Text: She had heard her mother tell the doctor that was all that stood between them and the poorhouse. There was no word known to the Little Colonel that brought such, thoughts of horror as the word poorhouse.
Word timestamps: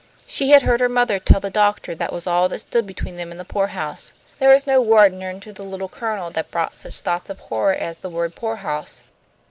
She 0.25 0.49
had 0.49 0.63
heard 0.63 0.79
her 0.79 0.89
mother 0.89 1.19
tell 1.19 1.39
the 1.39 1.51
doctor 1.51 1.93
that 1.93 2.11
was 2.11 2.25
all 2.25 2.49
that 2.49 2.57
stood 2.57 2.87
between 2.87 3.13
them 3.13 3.29
and 3.29 3.39
the 3.39 3.45
poorhouse. 3.45 4.13
There 4.39 4.49
was 4.49 4.65
no 4.65 4.81
word 4.81 5.13
known 5.13 5.39
to 5.41 5.53
the 5.53 5.61
Little 5.61 5.89
Colonel 5.89 6.31
that 6.31 6.49
brought 6.49 6.75
such, 6.75 7.01
thoughts 7.01 7.29
of 7.29 7.37
horror 7.37 7.75
as 7.75 7.97
the 7.97 8.09
word 8.09 8.33
poorhouse. 8.33 9.03